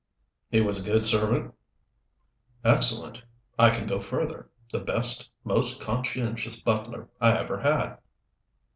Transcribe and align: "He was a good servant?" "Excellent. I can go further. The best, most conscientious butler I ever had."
"He 0.49 0.61
was 0.61 0.81
a 0.81 0.83
good 0.83 1.05
servant?" 1.05 1.53
"Excellent. 2.65 3.21
I 3.59 3.69
can 3.69 3.85
go 3.85 3.99
further. 4.01 4.49
The 4.71 4.79
best, 4.79 5.29
most 5.43 5.79
conscientious 5.79 6.59
butler 6.59 7.07
I 7.21 7.37
ever 7.37 7.59
had." 7.59 7.97